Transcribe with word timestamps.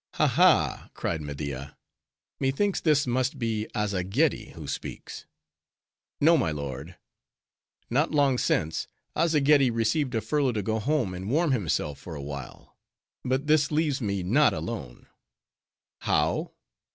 "Ha, 0.15 0.25
ha," 0.25 0.89
cried 0.95 1.21
Media, 1.21 1.77
"methinks 2.39 2.81
this 2.81 3.05
must 3.05 3.37
be 3.37 3.67
Azzageddi 3.75 4.53
who 4.53 4.67
speaks." 4.67 5.27
"No, 6.19 6.35
my 6.35 6.49
lord; 6.49 6.95
not 7.87 8.09
long 8.09 8.39
since, 8.39 8.87
Azzageddi 9.15 9.69
received 9.69 10.15
a 10.15 10.21
furlough 10.21 10.53
to 10.53 10.63
go 10.63 10.79
home 10.79 11.13
and 11.13 11.29
warm 11.29 11.51
himself 11.51 11.99
for 11.99 12.15
a 12.15 12.23
while. 12.23 12.75
But 13.23 13.45
this 13.45 13.71
leaves 13.71 14.01
me 14.01 14.23
not 14.23 14.55
alone." 14.55 15.05
"How?" 15.99 16.53